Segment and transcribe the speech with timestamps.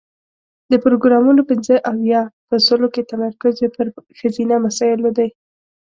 [0.71, 3.85] د پروګرامونو پنځه اویا په سلو کې تمرکز یې پر
[4.19, 5.29] ښځینه مسایلو دی.